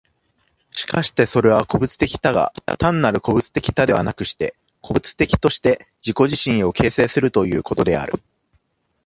[0.71, 8.13] しかしてそれは個物的多が、単なる個物的多ではなくして、個物的として自己自身を形成するということである。